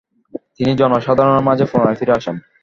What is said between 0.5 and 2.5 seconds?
তিনি জনসাধারণের মাঝে পুনরায় ফিরে আসেন।